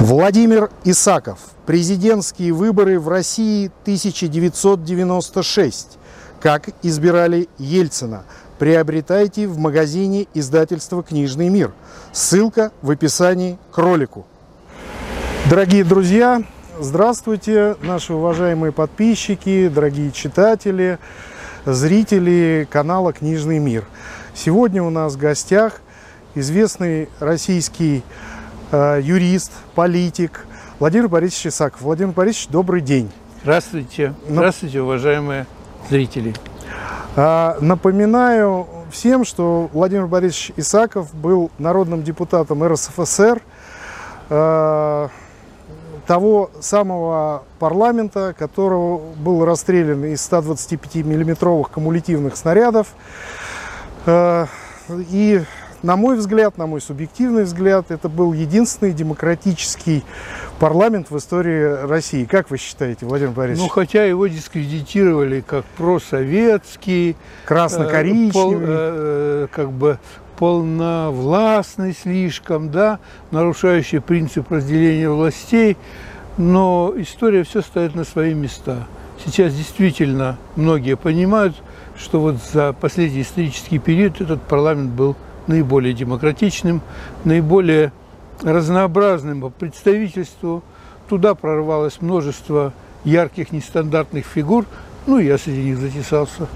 [0.00, 1.38] Владимир Исаков.
[1.64, 5.98] Президентские выборы в России 1996.
[6.38, 8.24] Как избирали Ельцина.
[8.58, 11.72] Приобретайте в магазине издательства «Книжный мир».
[12.12, 14.26] Ссылка в описании к ролику.
[15.48, 16.42] Дорогие друзья,
[16.78, 20.98] здравствуйте, наши уважаемые подписчики, дорогие читатели,
[21.64, 23.86] зрители канала «Книжный мир».
[24.34, 25.80] Сегодня у нас в гостях
[26.34, 28.04] известный российский
[28.72, 30.46] юрист, политик
[30.78, 31.80] Владимир Борисович Исаков.
[31.80, 33.10] Владимир Борисович, добрый день.
[33.42, 34.12] Здравствуйте.
[34.28, 35.46] Здравствуйте, уважаемые
[35.88, 36.34] зрители.
[37.16, 43.40] Э, напоминаю всем, что Владимир Борисович Исаков был народным депутатом РСФСР,
[44.28, 45.08] э,
[46.06, 52.88] того самого парламента, которого был расстрелян из 125 миллиметровых кумулятивных снарядов.
[54.04, 54.46] Э,
[54.90, 55.42] и
[55.82, 60.04] на мой взгляд, на мой субъективный взгляд, это был единственный демократический
[60.58, 62.24] парламент в истории России.
[62.24, 63.62] Как вы считаете, Владимир Борисович?
[63.62, 69.98] Ну, хотя его дискредитировали как просоветский, красно-коричневый, э, пол, э, как бы
[70.38, 72.98] полновластный слишком, да,
[73.30, 75.76] нарушающий принцип разделения властей,
[76.36, 78.86] но история все стоит на свои места.
[79.24, 81.56] Сейчас действительно многие понимают,
[81.96, 85.16] что вот за последний исторический период этот парламент был
[85.46, 86.80] наиболее демократичным,
[87.24, 87.92] наиболее
[88.42, 90.62] разнообразным по представительству.
[91.08, 92.72] Туда прорвалось множество
[93.04, 94.66] ярких, нестандартных фигур,
[95.06, 96.48] ну и я среди них затесался.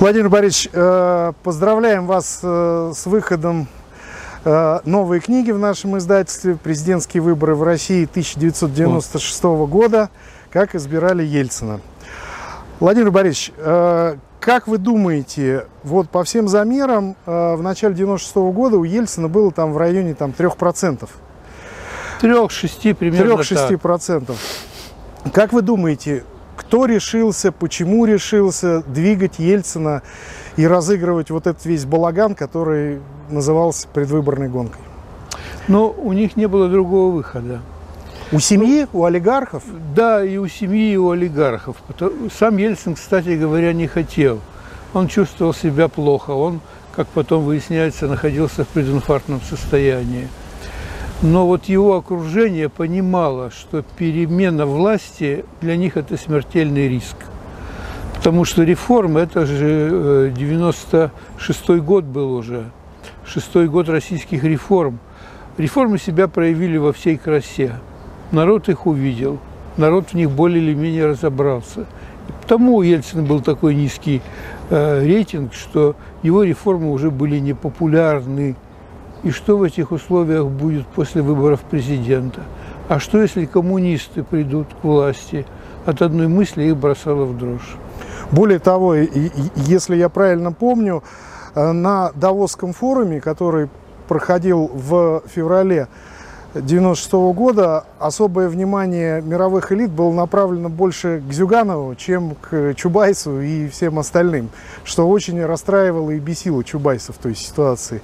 [0.00, 3.68] Владимир Борисович, э, поздравляем вас э, с выходом
[4.44, 10.10] э, новой книги в нашем издательстве «Президентские выборы в России 1996 года.
[10.50, 11.80] Как избирали Ельцина».
[12.80, 13.52] Владимир Борисович,
[14.42, 19.28] как вы думаете, вот по всем замерам э, в начале 96 -го года у Ельцина
[19.28, 21.08] было там в районе там, 3%?
[22.20, 24.34] 3-6 примерно 3-6%.
[25.32, 26.24] Как вы думаете,
[26.56, 30.02] кто решился, почему решился двигать Ельцина
[30.56, 33.00] и разыгрывать вот этот весь балаган, который
[33.30, 34.82] назывался предвыборной гонкой?
[35.68, 37.60] Но у них не было другого выхода.
[38.32, 39.62] У семьи, у олигархов?
[39.94, 41.76] Да, и у семьи, и у олигархов.
[42.34, 44.40] Сам Ельцин, кстати говоря, не хотел.
[44.94, 46.30] Он чувствовал себя плохо.
[46.30, 46.60] Он,
[46.96, 50.28] как потом выясняется, находился в прединфарктном состоянии.
[51.20, 57.16] Но вот его окружение понимало, что перемена власти для них это смертельный риск.
[58.14, 62.70] Потому что реформа, это же 96-й э, год был уже,
[63.26, 65.00] шестой год российских реформ.
[65.58, 67.74] Реформы себя проявили во всей красе
[68.32, 69.38] народ их увидел,
[69.76, 71.82] народ в них более или менее разобрался.
[72.28, 74.22] И потому у Ельцина был такой низкий
[74.70, 78.56] э, рейтинг, что его реформы уже были непопулярны.
[79.22, 82.40] И что в этих условиях будет после выборов президента?
[82.88, 85.46] А что, если коммунисты придут к власти?
[85.86, 87.76] От одной мысли их бросало в дрожь.
[88.30, 91.02] Более того, если я правильно помню,
[91.54, 93.68] э, на Давосском форуме, который
[94.08, 95.88] проходил в феврале
[96.54, 103.40] 96 -го года особое внимание мировых элит было направлено больше к Зюганову, чем к Чубайсу
[103.40, 104.50] и всем остальным,
[104.84, 108.02] что очень расстраивало и бесило Чубайса в той ситуации.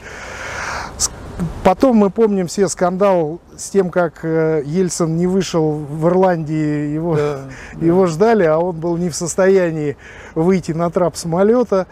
[1.63, 7.17] Потом мы помним все скандал с тем, как э, Ельцин не вышел в Ирландии, его,
[7.17, 7.41] да,
[7.81, 8.07] его да.
[8.07, 9.97] ждали, а он был не в состоянии
[10.35, 11.87] выйти на трап самолета.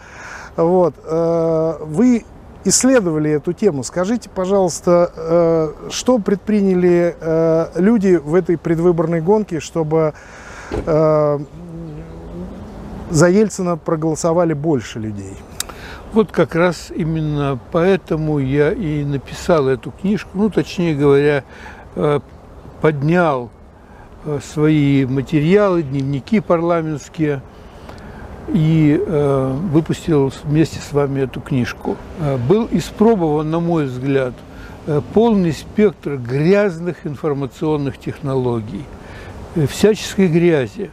[0.57, 0.95] Вот.
[1.05, 2.25] Э, вы
[2.67, 3.83] исследовали эту тему.
[3.83, 10.13] Скажите, пожалуйста, э, что предприняли э, люди в этой предвыборной гонке, чтобы
[10.71, 11.39] э,
[13.09, 15.35] за Ельцина проголосовали больше людей?
[16.13, 21.43] Вот как раз именно поэтому я и написал эту книжку, ну, точнее говоря,
[22.81, 23.49] поднял
[24.41, 27.41] свои материалы, дневники парламентские–
[28.47, 31.97] и э, выпустил вместе с вами эту книжку.
[32.19, 34.33] Э, был испробован, на мой взгляд,
[34.85, 38.83] э, полный спектр грязных информационных технологий,
[39.55, 40.89] э, всяческой грязи.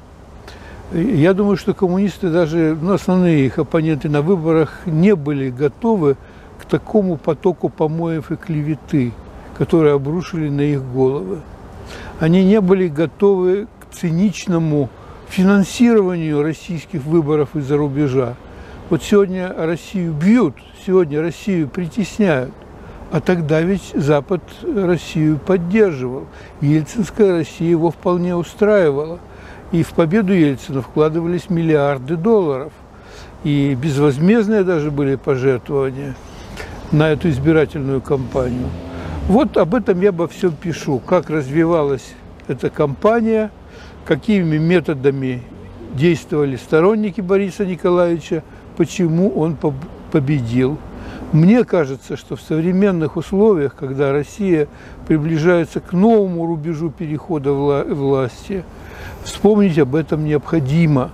[0.93, 6.17] Я думаю, что коммунисты, даже ну, основные их оппоненты на выборах, не были готовы
[6.61, 9.13] к такому потоку помоев и клеветы,
[9.57, 11.39] которые обрушили на их головы.
[12.21, 14.89] Они не были готовы к циничному
[15.29, 18.35] финансированию российских выборов из-за рубежа.
[18.91, 20.55] Вот сегодня Россию бьют,
[20.87, 22.53] сегодня Россию притесняют,
[23.11, 26.27] а тогда ведь Запад Россию поддерживал.
[26.61, 29.21] Ельцинская Россия его вполне устраивала.
[29.73, 32.73] И в победу Ельцина вкладывались миллиарды долларов.
[33.45, 36.15] И безвозмездные даже были пожертвования
[36.93, 38.69] на эту избирательную кампанию.
[39.29, 42.15] Вот об этом я во всем пишу, как развивалась
[42.47, 43.51] эта кампания,
[44.05, 45.43] какими методами
[45.95, 48.43] действовали сторонники Бориса Николаевича,
[48.77, 49.57] почему он
[50.11, 50.79] победил.
[51.33, 54.69] Мне кажется, что в современных условиях, когда Россия
[55.07, 58.65] приближается к новому рубежу перехода вла власти,
[59.25, 61.11] вспомнить об этом необходимо,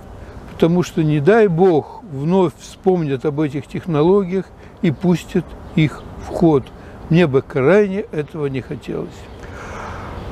[0.53, 4.45] потому что, не дай бог, вновь вспомнят об этих технологиях
[4.81, 5.45] и пустят
[5.75, 6.65] их в ход.
[7.09, 9.09] Мне бы крайне этого не хотелось.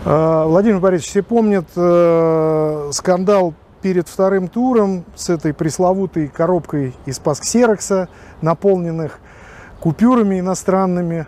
[0.06, 7.19] А, Владимир Борисович, все помнят э, скандал перед вторым туром с этой пресловутой коробкой из
[7.19, 8.07] пасксерокса,
[8.42, 9.19] наполненных
[9.81, 11.28] купюрами иностранными.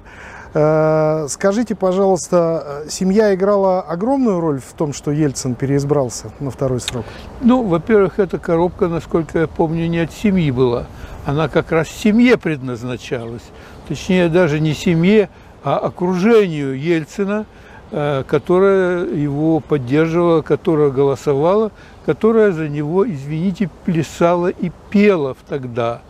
[0.54, 7.06] Э, скажите, пожалуйста, семья играла огромную роль в том, что Ельцин переизбрался на второй срок?
[7.42, 10.88] Ну, во-первых, эта коробка, насколько я помню, не от семьи была.
[11.26, 13.44] Она как раз семье предназначалась.
[13.90, 15.30] Точнее, даже не семье,
[15.64, 17.61] а окружению Ельцина, э,
[17.92, 21.72] которая его поддерживала, которая голосовала,
[22.06, 26.02] которая за него, извините, плясала и пела тогда.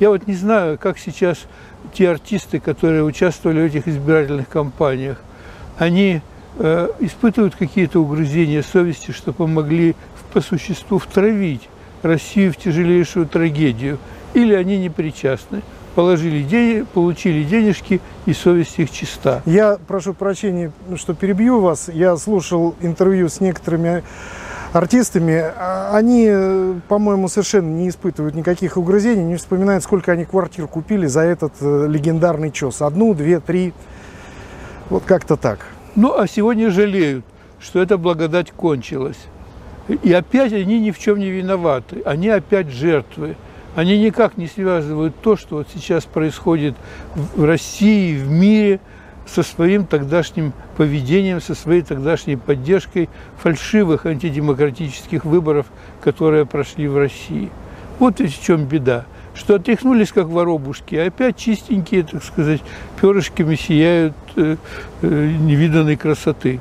[0.00, 1.38] Я вот не знаю, как сейчас
[1.92, 5.18] те артисты, которые участвовали в этих избирательных кампаниях,
[5.76, 6.22] они
[6.58, 9.96] э, испытывают какие-то угрызения совести, что помогли
[10.32, 11.68] по существу втравить
[12.02, 13.98] Россию в тяжелейшую трагедию,
[14.34, 15.62] или они не причастны
[15.98, 19.42] положили деньги, получили денежки, и совесть их чиста.
[19.46, 21.88] Я прошу прощения, что перебью вас.
[21.92, 24.04] Я слушал интервью с некоторыми
[24.72, 25.42] артистами,
[25.92, 31.54] они, по-моему, совершенно не испытывают никаких угрызений, не вспоминают, сколько они квартир купили за этот
[31.60, 32.80] э, легендарный чес.
[32.80, 33.74] Одну, две, три.
[34.90, 35.66] Вот как-то так.
[35.96, 37.24] Ну, а сегодня жалеют,
[37.58, 39.18] что эта благодать кончилась.
[39.88, 42.02] И опять они ни в чем не виноваты.
[42.04, 43.34] Они опять жертвы.
[43.78, 46.74] Они никак не связывают то, что вот сейчас происходит
[47.14, 48.80] в России, в мире–
[49.32, 53.08] со своим тогдашним поведением, со своей тогдашней поддержкой
[53.40, 55.66] фальшивых антидемократических выборов,
[56.00, 57.50] которые прошли в России.
[57.98, 59.04] Вот в чем беда,
[59.34, 62.62] что отряхнулись как воробушки, а опять чистенькие, так сказать,
[63.00, 64.56] перышками сияют э,
[65.02, 66.60] э, невиданной красоты.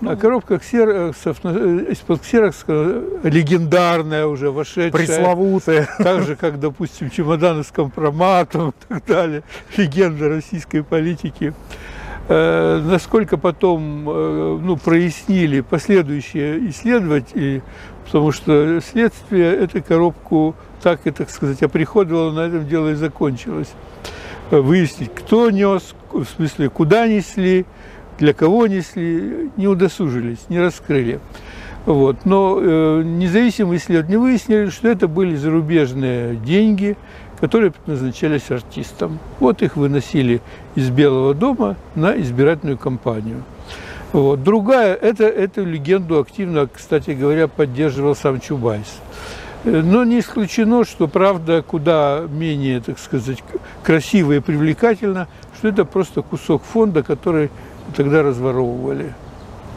[0.00, 4.92] А коробка ксероксов, э, из-под ксерокса легендарная уже, вошедшая.
[4.92, 5.88] Пресловутая.
[5.98, 9.42] Так же, как, допустим, чемоданы с компроматом и так далее.
[9.76, 11.52] Легенда российской политики.
[12.28, 17.62] Э, насколько потом э, ну, прояснили последующие исследователи,
[18.04, 23.72] потому что следствие эту коробку так и, так сказать, оприходовало, на этом дело и закончилось.
[24.50, 27.66] Выяснить, кто нес, в смысле, куда несли,
[28.18, 31.20] для кого несли, не удосужились, не раскрыли.
[31.86, 32.24] Вот.
[32.24, 36.96] Но э, независимые исследователи выяснили, что это были зарубежные деньги,
[37.40, 39.18] которые предназначались артистам.
[39.40, 40.42] Вот их выносили
[40.74, 43.42] из Белого дома на избирательную кампанию.
[44.12, 44.42] Вот.
[44.42, 49.00] Другая, это, эту легенду активно, кстати говоря, поддерживал сам Чубайс.
[49.64, 53.42] Э, но не исключено, что правда куда менее, так сказать,
[53.82, 57.50] красиво и привлекательно, что это просто кусок фонда, который
[57.94, 59.14] тогда разворовывали.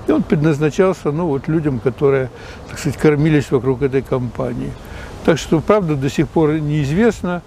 [0.07, 2.29] И он предназначался ну, вот, людям, которые,
[2.69, 4.71] так сказать, кормились вокруг этой компании.
[5.25, 7.43] Так что, правда, до сих пор неизвестна.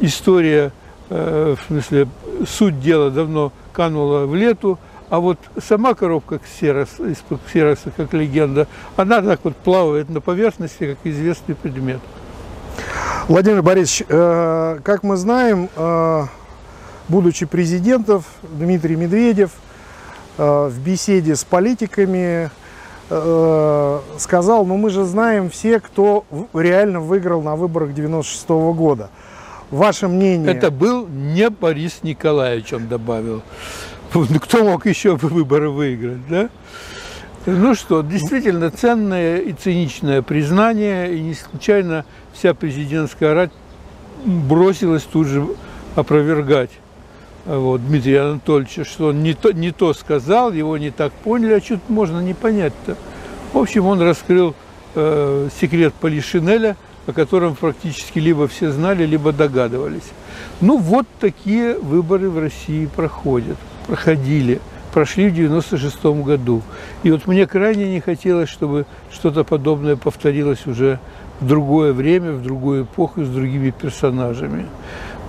[0.00, 0.72] История,
[1.10, 2.08] э, в смысле,
[2.48, 4.78] суть дела давно канула в лету,
[5.10, 10.94] а вот сама коробка ксерос, из-под ксероса, как легенда, она так вот плавает на поверхности,
[10.94, 12.00] как известный предмет.
[13.28, 16.22] Владимир Борисович, э, как мы знаем, э,
[17.08, 19.50] будучи президентом, Дмитрий Медведев–
[20.40, 22.50] в беседе с политиками
[23.10, 29.10] э, сказал, ну мы же знаем все, кто реально выиграл на выборах 96 -го года.
[29.70, 30.50] Ваше мнение?
[30.50, 33.42] Это был не Борис Николаевич, он добавил.
[34.40, 36.48] Кто мог еще выборы выиграть, да?
[37.46, 43.50] Ну что, действительно ценное и циничное признание, и не случайно вся президентская рать
[44.24, 45.46] бросилась тут же
[45.96, 46.70] опровергать
[47.46, 51.60] вот, Дмитрия Анатольевича, что он не то, не то сказал, его не так поняли, а
[51.60, 52.96] что можно не понять-то.
[53.52, 54.54] В общем, он раскрыл
[54.94, 60.10] э, секрет Полишинеля, о котором практически либо все знали, либо догадывались.
[60.60, 63.56] Ну, вот такие выборы в России проходят,
[63.86, 64.60] проходили,
[64.92, 66.62] прошли в 96 году.
[67.02, 70.98] И вот мне крайне не хотелось, чтобы что-то подобное повторилось уже
[71.40, 74.66] в другое время, в другую эпоху, с другими персонажами.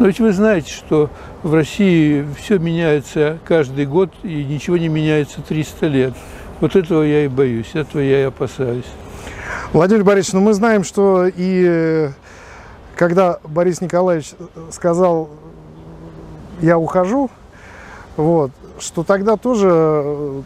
[0.02, 1.12] Но ведь вы знаете, что
[1.44, 6.14] в России все меняется каждый год, и ничего не меняется 300 лет.
[6.60, 8.88] Вот этого я и боюсь, этого я и опасаюсь.
[9.74, 12.10] Владимир Борисович, ну мы знаем, что и э,
[12.96, 14.32] когда Борис Николаевич
[14.72, 15.30] сказал,
[16.64, 17.30] я ухожу,
[18.18, 20.42] вот, что тогда тоже э,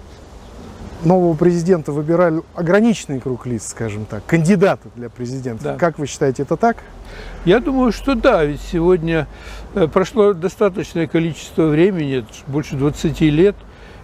[1.05, 5.63] нового президента выбирали ограниченный круг лиц, скажем так, кандидаты для президента.
[5.63, 5.75] Да.
[5.75, 6.77] Как вы считаете, это так?
[7.45, 9.27] Я думаю, что да, ведь сегодня
[9.75, 13.55] э, прошло достаточное количество времени, больше 20 лет,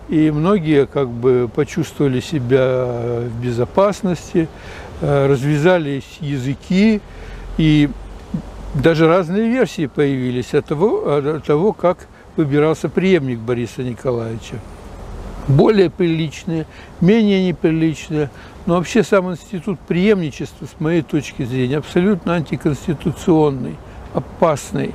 [0.09, 4.47] и многие как бы почувствовали себя в безопасности,
[5.01, 7.01] э, развязались языки,
[7.57, 7.89] и
[8.73, 14.55] даже разные версии появились от того, от того как выбирался преемник Бориса Николаевича.
[15.47, 16.65] Более приличные,
[16.99, 18.29] менее неприличные.
[18.65, 23.75] Но вообще сам институт преемничества, с моей точки зрения, абсолютно антиконституционный,
[24.13, 24.93] опасный,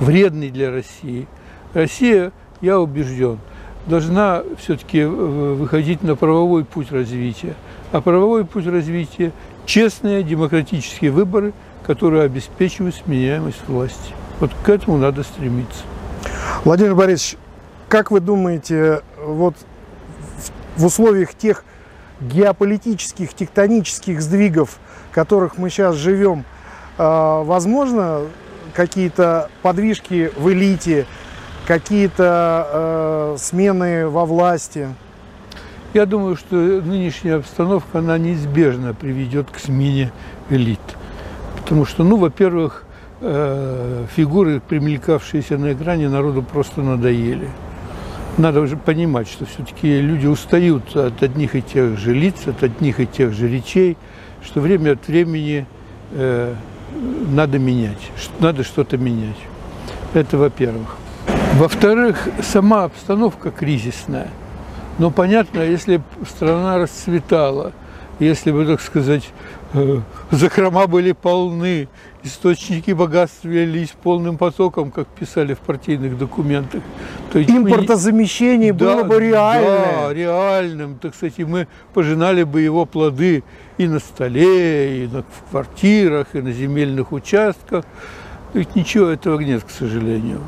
[0.00, 1.26] вредный для России.
[1.72, 3.38] Россия, я убежден,
[3.86, 7.54] должна все-таки выходить на правовой путь развития.
[7.92, 9.32] А правовой путь развития–
[9.66, 11.52] честные демократические выборы,
[11.86, 14.12] которые обеспечивают сменяемость власти.
[14.40, 15.82] Вот к этому надо стремиться.
[16.64, 17.38] Владимир Борисович,
[17.88, 19.54] как вы думаете, вот
[20.76, 21.64] в условиях тех
[22.20, 24.78] геополитических, тектонических сдвигов,
[25.10, 26.44] в которых мы сейчас живем,
[26.98, 28.22] а, возможно
[28.74, 31.06] какие-то подвижки в элите,
[31.66, 34.88] какие-то э, смены во власти?
[35.94, 40.12] Я думаю, что нынешняя обстановка, она неизбежно приведет к смене
[40.50, 40.80] элит.
[41.56, 42.84] Потому что, ну, во-первых,
[43.20, 47.48] э, фигуры, примелькавшиеся на экране, народу просто надоели
[48.38, 53.00] надо уже понимать, что все-таки люди устают от одних и тех же лиц, от одних
[53.00, 53.96] и тех же речей,
[54.42, 55.66] что время от времени
[56.12, 56.54] э,
[57.30, 59.38] надо менять, надо что-то менять.
[60.14, 60.96] Это во-первых.
[61.54, 64.28] Во-вторых, сама обстановка кризисная.
[64.98, 67.72] Но понятно, если страна расцветала,
[68.18, 69.28] если бы, так сказать,
[69.74, 70.00] э,
[70.30, 71.88] закрома были полны,
[72.26, 76.82] источники богатства лились полным потоком, как писали в партийных документах.
[77.32, 78.78] То Импортозамещение мы...
[78.78, 79.72] было да, бы реальным.
[79.72, 80.98] Да, реальным.
[80.98, 83.44] Так сказать, мы пожинали бы его плоды
[83.78, 87.84] и на столе, и на, в квартирах, и на земельных участках.
[88.54, 90.40] Ведь ничего этого нет, к сожалению.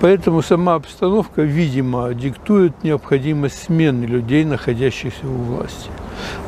[0.00, 5.90] Поэтому сама обстановка, видимо, диктует необходимость смены людей, находящихся у власти.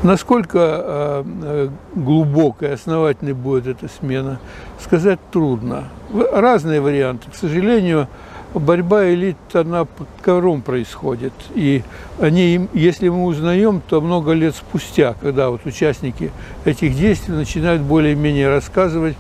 [0.03, 4.39] Насколько э, э, глубокой, основательной будет эта смена,
[4.81, 5.89] сказать трудно.
[6.33, 7.31] Разные варианты.
[7.31, 8.09] К сожалению,
[8.55, 11.33] борьба элит, она под ковром происходит.
[11.55, 11.83] И
[12.21, 16.33] они, если мы узнаем, то много лет спустя, когда вот участники
[16.65, 19.17] этих действий начинают более-менее рассказывать,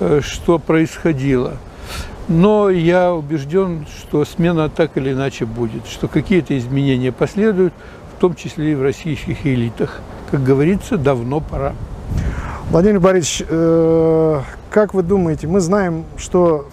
[0.00, 1.54] э, что происходило–
[2.28, 7.74] но я убежден, что смена так или иначе будет, что какие-то изменения последуют,
[8.24, 10.00] том числе и в российских элитах.
[10.30, 11.74] Как говорится, давно пора.
[12.70, 14.40] Владимир Борисович, э,
[14.70, 16.66] как вы думаете, мы знаем, что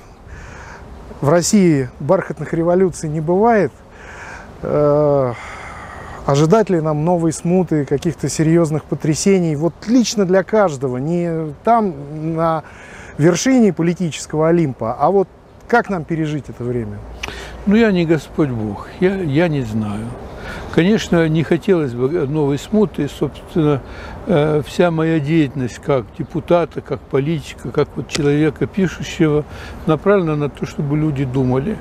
[1.19, 3.73] в России бархатных революций не бывает.
[4.61, 5.33] Э,
[6.25, 9.57] ожидать ли нам новые смуты, каких-то серьезных потрясений?
[9.57, 11.93] Вот лично для каждого, не там
[12.33, 12.63] на
[13.17, 15.27] вершине политического Олимпа, а вот
[15.67, 16.97] как нам пережить это время?
[17.65, 20.07] Ну, я не Господь Бог, я, я не знаю.
[20.73, 23.81] Конечно, не хотелось бы новой смуты, собственно,
[24.27, 29.43] э, вся моя деятельность как депутата, как политика, как вот человека пишущего,
[29.85, 31.77] направлена на то, чтобы люди думали.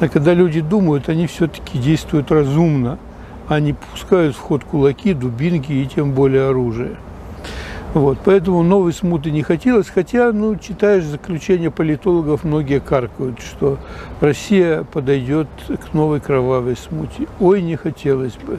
[0.00, 2.98] А когда люди думают, они все-таки действуют разумно,
[3.46, 6.96] а не пускают в ход кулаки, дубинки и тем более оружие.
[7.94, 13.78] Вот, поэтому новой смуты не хотелось, хотя, ну, читаешь заключение политологов, многие каркают, что
[14.20, 17.28] Россия подойдет к новой кровавой смуте.
[17.38, 18.58] Ой, не хотелось бы,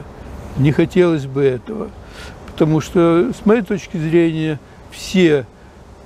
[0.56, 1.88] не хотелось бы этого,
[2.46, 4.58] потому что, с моей точки зрения,
[4.90, 5.44] все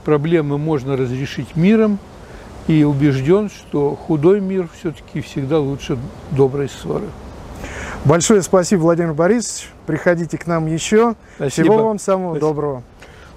[0.04, 2.00] проблемы можно разрешить миром,
[2.66, 5.98] и убежден, что худой мир все-таки всегда лучше
[6.30, 7.06] доброй ссоры.
[8.04, 9.68] Большое спасибо, Владимир Борисович.
[9.86, 11.14] Приходите к нам еще.
[11.36, 11.64] Спасибо.
[11.64, 12.48] Всего вам самого спасибо.
[12.48, 12.82] доброго.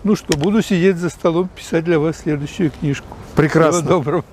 [0.03, 3.07] Ну что, буду сидеть за столом, писать для вас следующую книжку.
[3.35, 3.81] Прекрасно.
[3.81, 4.25] Всего доброго.